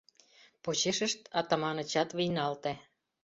Почешышт 0.63 1.19
Атаманычат 1.39 2.09
вийналте. 2.17 2.71